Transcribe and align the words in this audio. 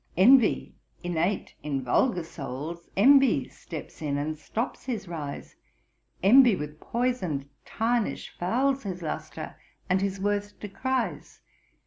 Envy, 0.17 0.73
innate 1.03 1.53
in 1.61 1.83
vulgar 1.83 2.23
souls, 2.23 2.89
Envy 2.97 3.47
steps 3.49 4.01
in 4.01 4.17
and 4.17 4.35
stops 4.39 4.85
his 4.85 5.07
rise, 5.07 5.55
Envy 6.23 6.55
with 6.55 6.79
poison'd 6.79 7.47
tarnish 7.65 8.33
fouls 8.39 8.81
His 8.81 9.03
lustre, 9.03 9.57
and 9.91 10.01
his 10.01 10.19
worth 10.19 10.59
decries. 10.59 11.41